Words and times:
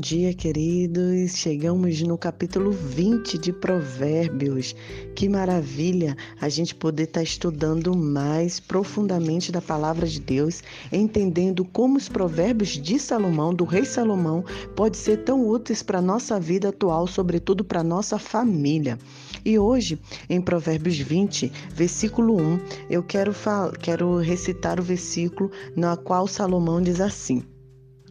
dia, 0.00 0.32
queridos. 0.32 1.36
Chegamos 1.36 2.00
no 2.00 2.16
capítulo 2.16 2.70
20 2.70 3.36
de 3.36 3.52
Provérbios. 3.52 4.74
Que 5.14 5.28
maravilha 5.28 6.16
a 6.40 6.48
gente 6.48 6.74
poder 6.74 7.02
estar 7.02 7.20
tá 7.20 7.24
estudando 7.24 7.94
mais 7.94 8.58
profundamente 8.58 9.52
da 9.52 9.60
palavra 9.60 10.06
de 10.06 10.18
Deus, 10.18 10.62
entendendo 10.90 11.66
como 11.66 11.98
os 11.98 12.08
provérbios 12.08 12.70
de 12.70 12.98
Salomão, 12.98 13.52
do 13.52 13.64
rei 13.64 13.84
Salomão, 13.84 14.42
pode 14.74 14.96
ser 14.96 15.18
tão 15.18 15.46
úteis 15.46 15.82
para 15.82 15.98
a 15.98 16.02
nossa 16.02 16.40
vida 16.40 16.70
atual, 16.70 17.06
sobretudo 17.06 17.62
para 17.62 17.80
a 17.80 17.84
nossa 17.84 18.18
família. 18.18 18.98
E 19.44 19.58
hoje, 19.58 20.00
em 20.30 20.40
Provérbios 20.40 20.98
20, 20.98 21.52
versículo 21.74 22.40
1, 22.40 22.60
eu 22.88 23.02
quero, 23.02 23.34
quero 23.78 24.16
recitar 24.16 24.80
o 24.80 24.82
versículo 24.82 25.50
na 25.76 25.94
qual 25.94 26.26
Salomão 26.26 26.80
diz 26.80 27.02
assim. 27.02 27.44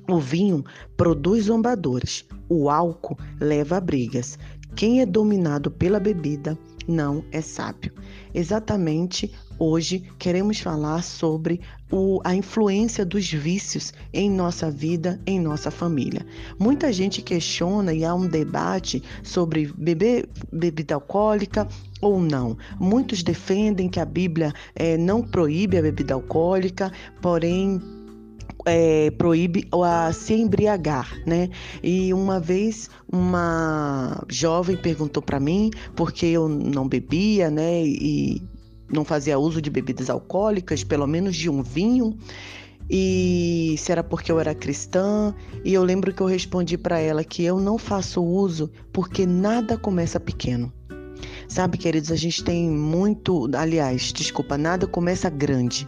O 0.10 0.18
vinho 0.18 0.66
produz 0.98 1.46
zombadores, 1.46 2.26
o 2.50 2.68
álcool 2.68 3.16
leva 3.40 3.78
a 3.78 3.80
brigas. 3.80 4.40
Quem 4.76 5.02
é 5.02 5.06
dominado 5.06 5.70
pela 5.70 6.00
bebida 6.00 6.58
não 6.88 7.24
é 7.32 7.42
sábio. 7.42 7.94
Exatamente 8.34 9.32
hoje 9.60 10.04
queremos 10.18 10.60
falar 10.60 11.04
sobre 11.04 11.62
o, 11.92 12.20
a 12.24 12.34
influência 12.34 13.06
dos 13.06 13.32
vícios 13.32 13.94
em 14.12 14.32
nossa 14.32 14.72
vida, 14.72 15.22
em 15.28 15.40
nossa 15.40 15.70
família. 15.70 16.26
Muita 16.58 16.92
gente 16.92 17.22
questiona 17.22 17.94
e 17.94 18.04
há 18.04 18.16
um 18.16 18.28
debate 18.28 19.04
sobre 19.22 19.72
beber 19.78 20.28
bebida 20.52 20.96
alcoólica 20.96 21.68
ou 22.02 22.20
não. 22.20 22.58
Muitos 22.80 23.22
defendem 23.22 23.88
que 23.88 24.00
a 24.00 24.06
Bíblia 24.06 24.54
é, 24.74 24.98
não 24.98 25.22
proíbe 25.22 25.78
a 25.78 25.84
bebida 25.84 26.16
alcoólica, 26.16 26.92
porém 27.22 27.80
é, 28.66 29.12
proíbe 29.12 29.68
a 29.84 30.12
se 30.14 30.34
embriagar, 30.34 31.12
né? 31.26 31.50
E 31.84 32.14
uma 32.14 32.40
vez 32.40 32.90
uma 33.12 34.24
jovem 34.30 34.78
perguntou 34.78 35.22
para 35.22 35.40
mim 35.40 35.72
porque 35.96 36.26
eu 36.26 36.48
não 36.48 36.88
bebia, 36.88 37.50
né? 37.50 37.84
E 37.84 38.42
não 38.92 39.06
fazia 39.06 39.38
uso 39.38 39.62
de 39.62 39.70
bebidas 39.70 40.10
alcoólicas, 40.10 40.84
pelo 40.84 41.08
menos 41.08 41.36
de 41.36 41.50
um 41.50 41.62
vinho 41.62 42.18
e 42.90 43.76
se 43.78 43.92
era 43.92 44.04
porque 44.04 44.32
eu 44.32 44.40
era 44.40 44.56
cristã, 44.56 45.34
e 45.64 45.74
eu 45.74 45.84
lembro 45.84 46.12
que 46.12 46.22
eu 46.22 46.26
respondi 46.26 46.76
para 46.78 47.00
ela 47.00 47.24
que 47.24 47.44
eu 47.44 47.60
não 47.60 47.78
faço 47.78 48.24
uso 48.24 48.72
porque 48.92 49.28
nada 49.28 49.78
começa 49.78 50.20
pequeno. 50.20 50.74
Sabe, 51.50 51.80
queridos, 51.80 52.12
a 52.12 52.16
gente 52.16 52.44
tem 52.44 52.70
muito, 52.70 53.50
aliás, 53.56 54.14
desculpa, 54.14 54.56
nada 54.56 54.86
começa 54.86 55.32
grande. 55.32 55.88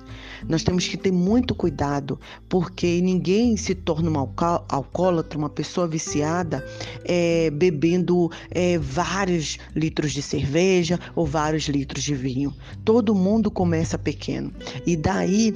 Nós 0.49 0.63
temos 0.63 0.87
que 0.87 0.97
ter 0.97 1.11
muito 1.11 1.53
cuidado, 1.53 2.19
porque 2.49 2.99
ninguém 2.99 3.55
se 3.55 3.75
torna 3.75 4.09
um 4.09 4.17
alcoólatra, 4.17 5.37
uma 5.37 5.51
pessoa 5.51 5.87
viciada, 5.87 6.65
é, 7.05 7.51
bebendo 7.51 8.31
é, 8.49 8.79
vários 8.79 9.59
litros 9.75 10.13
de 10.13 10.23
cerveja 10.23 10.99
ou 11.15 11.27
vários 11.27 11.65
litros 11.65 12.03
de 12.03 12.15
vinho. 12.15 12.51
Todo 12.83 13.13
mundo 13.13 13.51
começa 13.51 13.99
pequeno. 13.99 14.51
E 14.83 14.95
daí 14.97 15.53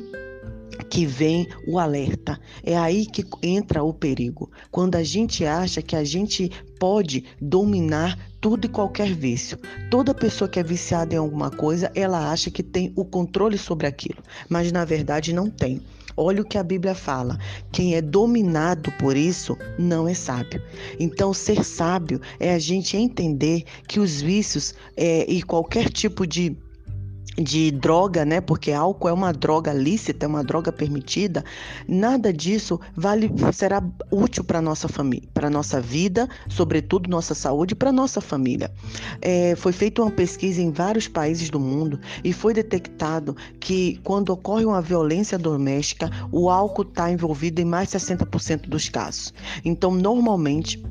que 0.89 1.05
vem 1.05 1.47
o 1.67 1.79
alerta. 1.79 2.39
É 2.63 2.77
aí 2.77 3.05
que 3.05 3.23
entra 3.41 3.83
o 3.83 3.93
perigo. 3.93 4.51
Quando 4.71 4.95
a 4.95 5.03
gente 5.03 5.45
acha 5.45 5.81
que 5.81 5.95
a 5.95 6.03
gente 6.03 6.51
pode 6.79 7.23
dominar 7.41 8.17
tudo 8.39 8.65
e 8.65 8.69
qualquer 8.69 9.13
vício. 9.13 9.57
Toda 9.89 10.13
pessoa 10.13 10.47
que 10.47 10.59
é 10.59 10.63
viciada 10.63 11.15
em 11.15 11.17
alguma 11.17 11.49
coisa, 11.49 11.91
ela 11.95 12.31
acha 12.31 12.51
que 12.51 12.61
tem 12.61 12.93
o 12.95 13.03
controle 13.03 13.57
sobre 13.57 13.87
aquilo, 13.87 14.21
mas 14.47 14.71
na 14.71 14.85
verdade 14.85 15.33
não 15.33 15.49
tem. 15.49 15.81
Olha 16.17 16.41
o 16.41 16.45
que 16.45 16.57
a 16.57 16.63
Bíblia 16.63 16.95
fala: 16.95 17.37
quem 17.71 17.95
é 17.95 18.01
dominado 18.01 18.91
por 18.93 19.17
isso 19.17 19.57
não 19.77 20.07
é 20.07 20.13
sábio. 20.13 20.61
Então, 20.99 21.33
ser 21.33 21.63
sábio 21.63 22.21
é 22.39 22.53
a 22.53 22.59
gente 22.59 22.95
entender 22.95 23.63
que 23.87 23.99
os 23.99 24.21
vícios 24.21 24.73
é, 24.95 25.29
e 25.29 25.41
qualquer 25.41 25.89
tipo 25.89 26.25
de 26.25 26.55
de 27.37 27.71
droga, 27.71 28.23
né? 28.23 28.41
Porque 28.41 28.71
álcool 28.71 29.09
é 29.09 29.13
uma 29.13 29.31
droga 29.31 29.73
lícita, 29.73 30.25
é 30.25 30.29
uma 30.29 30.43
droga 30.43 30.71
permitida. 30.71 31.43
Nada 31.87 32.31
disso 32.31 32.79
vale 32.95 33.31
será 33.53 33.83
útil 34.11 34.43
para 34.43 34.61
nossa 34.61 34.87
família, 34.87 35.27
para 35.33 35.49
nossa 35.49 35.81
vida, 35.81 36.27
sobretudo 36.49 37.09
nossa 37.09 37.35
saúde, 37.35 37.75
para 37.75 37.91
nossa 37.91 38.21
família. 38.21 38.71
É, 39.21 39.55
foi 39.55 39.71
feita 39.71 40.01
uma 40.01 40.11
pesquisa 40.11 40.61
em 40.61 40.71
vários 40.71 41.07
países 41.07 41.49
do 41.49 41.59
mundo 41.59 41.99
e 42.23 42.31
foi 42.31 42.53
detectado 42.53 43.35
que 43.59 43.99
quando 44.03 44.29
ocorre 44.29 44.65
uma 44.65 44.81
violência 44.81 45.37
doméstica, 45.37 46.09
o 46.31 46.49
álcool 46.49 46.83
está 46.83 47.11
envolvido 47.11 47.61
em 47.61 47.65
mais 47.65 47.89
de 47.89 47.97
60% 47.97 48.67
dos 48.67 48.89
casos. 48.89 49.33
Então, 49.63 49.91
normalmente 49.91 50.83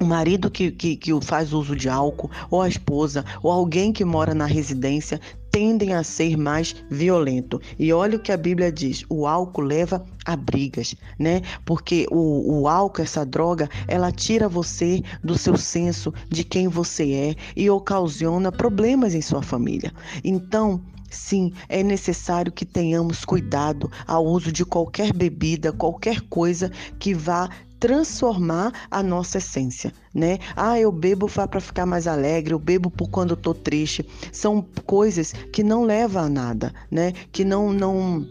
o 0.00 0.04
marido 0.04 0.50
que, 0.50 0.70
que, 0.72 0.96
que 0.96 1.20
faz 1.20 1.52
uso 1.52 1.76
de 1.76 1.88
álcool, 1.88 2.30
ou 2.50 2.60
a 2.60 2.68
esposa, 2.68 3.24
ou 3.42 3.52
alguém 3.52 3.92
que 3.92 4.04
mora 4.04 4.34
na 4.34 4.46
residência, 4.46 5.20
tendem 5.52 5.92
a 5.92 6.02
ser 6.02 6.36
mais 6.36 6.74
violento. 6.90 7.60
E 7.78 7.92
olha 7.92 8.16
o 8.16 8.20
que 8.20 8.32
a 8.32 8.36
Bíblia 8.36 8.72
diz: 8.72 9.04
o 9.08 9.26
álcool 9.26 9.62
leva 9.62 10.04
a 10.24 10.34
brigas, 10.34 10.96
né? 11.18 11.42
Porque 11.64 12.06
o, 12.10 12.60
o 12.60 12.68
álcool, 12.68 13.02
essa 13.02 13.24
droga, 13.24 13.68
ela 13.86 14.10
tira 14.10 14.48
você 14.48 15.02
do 15.22 15.36
seu 15.36 15.56
senso 15.56 16.12
de 16.28 16.42
quem 16.42 16.66
você 16.66 17.12
é 17.12 17.34
e 17.54 17.68
ocasiona 17.68 18.50
problemas 18.50 19.14
em 19.14 19.20
sua 19.20 19.42
família. 19.42 19.92
Então, 20.24 20.80
Sim, 21.12 21.52
é 21.68 21.82
necessário 21.82 22.50
que 22.50 22.64
tenhamos 22.64 23.22
cuidado 23.22 23.92
ao 24.06 24.24
uso 24.24 24.50
de 24.50 24.64
qualquer 24.64 25.12
bebida, 25.12 25.70
qualquer 25.70 26.22
coisa 26.22 26.72
que 26.98 27.12
vá 27.12 27.50
transformar 27.82 28.86
a 28.88 29.02
nossa 29.02 29.38
essência, 29.38 29.92
né? 30.14 30.38
Ah, 30.54 30.78
eu 30.78 30.92
bebo 30.92 31.26
para 31.26 31.60
ficar 31.60 31.84
mais 31.84 32.06
alegre, 32.06 32.54
eu 32.54 32.58
bebo 32.60 32.88
por 32.88 33.10
quando 33.10 33.30
eu 33.30 33.36
tô 33.36 33.52
triste. 33.52 34.08
São 34.30 34.64
coisas 34.86 35.32
que 35.52 35.64
não 35.64 35.82
levam 35.82 36.22
a 36.22 36.28
nada, 36.28 36.72
né? 36.88 37.12
Que 37.32 37.44
não 37.44 37.72
não 37.72 38.24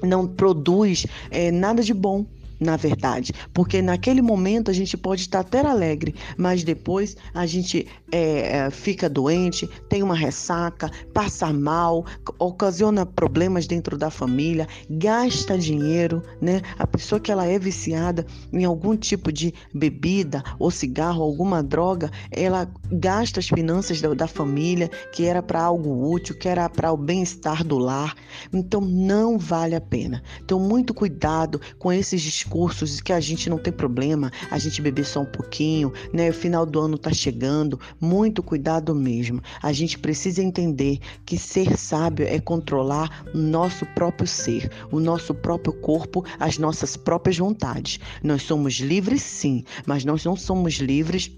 não 0.00 0.28
produz 0.28 1.08
é, 1.28 1.50
nada 1.50 1.82
de 1.82 1.92
bom 1.92 2.24
na 2.60 2.76
verdade, 2.76 3.32
porque 3.52 3.82
naquele 3.82 4.22
momento 4.22 4.70
a 4.70 4.74
gente 4.74 4.96
pode 4.96 5.22
estar 5.22 5.40
até 5.40 5.60
alegre, 5.60 6.14
mas 6.36 6.62
depois 6.62 7.16
a 7.32 7.46
gente 7.46 7.86
é, 8.10 8.58
é, 8.58 8.70
fica 8.70 9.08
doente, 9.08 9.68
tem 9.88 10.02
uma 10.02 10.14
ressaca, 10.14 10.90
passa 11.12 11.52
mal, 11.52 12.04
ocasiona 12.38 13.04
problemas 13.04 13.66
dentro 13.66 13.98
da 13.98 14.10
família, 14.10 14.68
gasta 14.88 15.58
dinheiro, 15.58 16.22
né? 16.40 16.62
A 16.78 16.86
pessoa 16.86 17.20
que 17.20 17.32
ela 17.32 17.46
é 17.46 17.58
viciada 17.58 18.26
em 18.52 18.64
algum 18.64 18.96
tipo 18.96 19.32
de 19.32 19.52
bebida 19.72 20.42
ou 20.58 20.70
cigarro, 20.70 21.22
alguma 21.22 21.62
droga, 21.62 22.10
ela 22.30 22.70
gasta 22.92 23.40
as 23.40 23.48
finanças 23.48 24.00
da, 24.00 24.14
da 24.14 24.26
família, 24.26 24.88
que 25.12 25.24
era 25.24 25.42
para 25.42 25.62
algo 25.62 26.10
útil, 26.10 26.36
que 26.38 26.48
era 26.48 26.68
para 26.68 26.92
o 26.92 26.96
bem-estar 26.96 27.64
do 27.64 27.78
lar. 27.78 28.14
Então 28.52 28.80
não 28.80 29.38
vale 29.38 29.74
a 29.74 29.80
pena. 29.80 30.22
Então 30.42 30.60
muito 30.60 30.94
cuidado 30.94 31.60
com 31.78 31.92
esses 31.92 32.22
discursos 32.44 33.00
que 33.00 33.12
a 33.12 33.20
gente 33.20 33.48
não 33.48 33.58
tem 33.58 33.72
problema, 33.72 34.30
a 34.50 34.58
gente 34.58 34.82
beber 34.82 35.04
só 35.04 35.20
um 35.20 35.26
pouquinho, 35.26 35.92
né? 36.12 36.28
O 36.28 36.32
final 36.34 36.66
do 36.66 36.78
ano 36.78 36.98
tá 36.98 37.12
chegando, 37.12 37.80
muito 37.98 38.42
cuidado 38.42 38.94
mesmo. 38.94 39.42
A 39.62 39.72
gente 39.72 39.98
precisa 39.98 40.42
entender 40.42 40.98
que 41.24 41.38
ser 41.38 41.76
sábio 41.78 42.26
é 42.26 42.38
controlar 42.38 43.24
o 43.34 43.38
nosso 43.38 43.86
próprio 43.94 44.28
ser, 44.28 44.70
o 44.92 45.00
nosso 45.00 45.34
próprio 45.34 45.72
corpo, 45.72 46.24
as 46.38 46.58
nossas 46.58 46.96
próprias 46.96 47.38
vontades. 47.38 47.98
Nós 48.22 48.42
somos 48.42 48.74
livres 48.74 49.22
sim, 49.22 49.64
mas 49.86 50.04
nós 50.04 50.24
não 50.24 50.36
somos 50.36 50.74
livres 50.74 51.30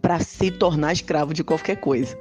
para 0.00 0.18
se 0.20 0.50
tornar 0.50 0.92
escravo 0.92 1.34
de 1.34 1.44
qualquer 1.44 1.76
coisa. 1.76 2.18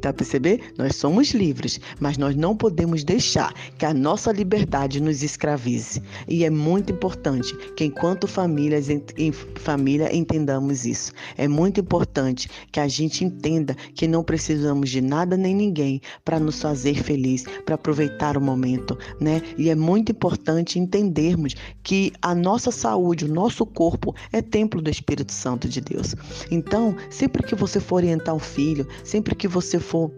Tá 0.00 0.12
perceber? 0.12 0.72
Nós 0.78 0.96
somos 0.96 1.30
livres, 1.32 1.80
mas 1.98 2.16
nós 2.16 2.36
não 2.36 2.56
podemos 2.56 3.02
deixar 3.02 3.52
que 3.76 3.84
a 3.84 3.92
nossa 3.92 4.30
liberdade 4.30 5.00
nos 5.00 5.22
escravize. 5.22 6.02
E 6.28 6.44
é 6.44 6.50
muito 6.50 6.92
importante 6.92 7.56
que 7.76 7.84
enquanto 7.84 8.28
famílias 8.28 8.88
em 8.88 9.32
família 9.32 10.14
entendamos 10.14 10.84
isso. 10.84 11.12
É 11.36 11.48
muito 11.48 11.80
importante 11.80 12.48
que 12.70 12.78
a 12.78 12.86
gente 12.86 13.24
entenda 13.24 13.74
que 13.94 14.06
não 14.06 14.22
precisamos 14.22 14.90
de 14.90 15.00
nada 15.00 15.36
nem 15.36 15.54
ninguém 15.54 16.00
para 16.24 16.38
nos 16.38 16.60
fazer 16.60 17.02
feliz, 17.02 17.44
para 17.64 17.74
aproveitar 17.74 18.36
o 18.36 18.40
momento, 18.40 18.96
né? 19.20 19.42
E 19.56 19.68
é 19.68 19.74
muito 19.74 20.12
importante 20.12 20.78
entendermos 20.78 21.54
que 21.82 22.12
a 22.22 22.34
nossa 22.34 22.70
saúde, 22.70 23.24
o 23.24 23.32
nosso 23.32 23.66
corpo 23.66 24.14
é 24.32 24.40
templo 24.40 24.80
do 24.80 24.90
Espírito 24.90 25.32
Santo 25.32 25.68
de 25.68 25.80
Deus. 25.80 26.14
Então, 26.50 26.94
sempre 27.10 27.42
que 27.42 27.54
você 27.54 27.80
for 27.80 27.96
orientar 27.96 28.34
um 28.34 28.38
filho, 28.38 28.86
sempre 29.02 29.34
que 29.34 29.48
você 29.48 29.80
for 29.88 30.12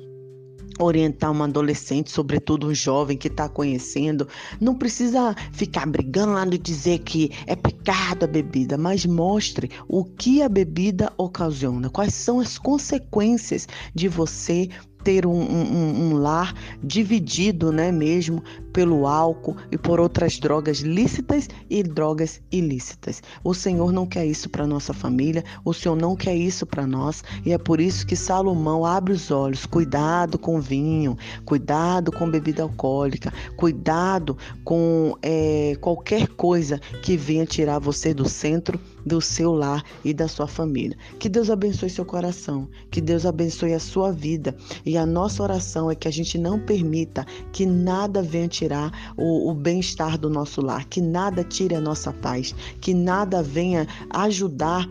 orientar 0.78 1.30
uma 1.30 1.44
adolescente, 1.44 2.10
sobretudo 2.10 2.66
um 2.66 2.74
jovem 2.74 3.16
que 3.16 3.28
está 3.28 3.48
conhecendo, 3.48 4.26
não 4.60 4.74
precisa 4.74 5.34
ficar 5.52 5.86
brigando 5.86 6.50
de 6.50 6.58
dizer 6.58 7.00
que 7.00 7.30
é 7.46 7.54
pecado 7.54 8.24
a 8.24 8.26
bebida, 8.26 8.78
mas 8.78 9.04
mostre 9.04 9.70
o 9.86 10.04
que 10.04 10.42
a 10.42 10.48
bebida 10.48 11.12
ocasiona, 11.16 11.90
quais 11.90 12.14
são 12.14 12.40
as 12.40 12.58
consequências 12.58 13.68
de 13.94 14.08
você 14.08 14.68
ter 15.02 15.26
um, 15.26 15.32
um, 15.32 16.02
um, 16.02 16.14
lar 16.14 16.54
dividido, 16.82 17.72
né, 17.72 17.90
mesmo 17.90 18.42
pelo 18.72 19.06
álcool 19.06 19.56
e 19.70 19.76
por 19.76 19.98
outras 19.98 20.38
drogas 20.38 20.78
lícitas 20.78 21.48
e 21.68 21.82
drogas 21.82 22.40
ilícitas. 22.50 23.22
O 23.42 23.54
Senhor 23.54 23.92
não 23.92 24.06
quer 24.06 24.26
isso 24.26 24.48
para 24.48 24.66
nossa 24.66 24.92
família, 24.92 25.44
o 25.64 25.72
Senhor 25.72 25.96
não 25.96 26.14
quer 26.14 26.36
isso 26.36 26.66
para 26.66 26.86
nós, 26.86 27.22
e 27.44 27.52
é 27.52 27.58
por 27.58 27.80
isso 27.80 28.06
que 28.06 28.16
Salomão 28.16 28.84
abre 28.84 29.12
os 29.12 29.30
olhos. 29.30 29.66
Cuidado 29.66 30.38
com 30.38 30.60
vinho, 30.60 31.16
cuidado 31.44 32.12
com 32.12 32.30
bebida 32.30 32.62
alcoólica, 32.62 33.32
cuidado 33.56 34.36
com 34.64 35.16
é, 35.22 35.76
qualquer 35.80 36.28
coisa 36.28 36.78
que 37.02 37.16
venha 37.16 37.46
tirar 37.46 37.78
você 37.78 38.14
do 38.14 38.28
centro 38.28 38.80
do 39.04 39.20
seu 39.20 39.52
lar 39.52 39.82
e 40.04 40.12
da 40.12 40.28
sua 40.28 40.46
família. 40.46 40.96
Que 41.18 41.28
Deus 41.28 41.50
abençoe 41.50 41.90
seu 41.90 42.04
coração, 42.04 42.68
que 42.90 43.00
Deus 43.00 43.24
abençoe 43.26 43.72
a 43.72 43.80
sua 43.80 44.12
vida. 44.12 44.54
E 44.90 44.98
a 44.98 45.06
nossa 45.06 45.40
oração 45.40 45.88
é 45.88 45.94
que 45.94 46.08
a 46.08 46.10
gente 46.10 46.36
não 46.36 46.58
permita 46.58 47.24
que 47.52 47.64
nada 47.64 48.20
venha 48.20 48.48
tirar 48.48 49.12
o, 49.16 49.48
o 49.48 49.54
bem-estar 49.54 50.18
do 50.18 50.28
nosso 50.28 50.60
lar, 50.60 50.84
que 50.86 51.00
nada 51.00 51.44
tire 51.44 51.76
a 51.76 51.80
nossa 51.80 52.12
paz, 52.12 52.52
que 52.80 52.92
nada 52.92 53.40
venha 53.40 53.86
ajudar 54.12 54.90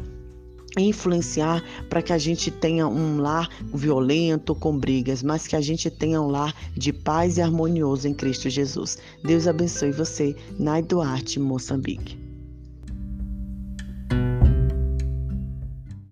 influenciar 0.78 1.62
para 1.90 2.02
que 2.02 2.14
a 2.14 2.18
gente 2.18 2.50
tenha 2.50 2.88
um 2.88 3.20
lar 3.20 3.50
violento 3.74 4.56
com 4.56 4.78
brigas, 4.78 5.22
mas 5.22 5.46
que 5.46 5.58
a 5.58 5.62
gente 5.62 5.92
tenha 5.92 6.22
um 6.22 6.30
lar 6.30 6.56
de 6.78 6.94
paz 6.94 7.38
e 7.38 7.42
harmonioso 7.42 8.08
em 8.08 8.14
Cristo 8.14 8.50
Jesus. 8.50 8.98
Deus 9.22 9.48
abençoe 9.48 9.92
você, 9.92 10.34
Nai 10.58 10.82
Duarte, 10.82 11.42
Moçambique. 11.42 12.29